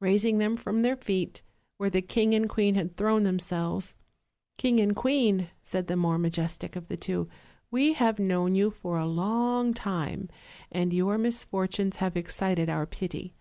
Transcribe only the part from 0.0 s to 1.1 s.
Raising them from their